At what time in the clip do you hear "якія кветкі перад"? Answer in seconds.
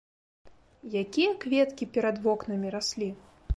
1.01-2.17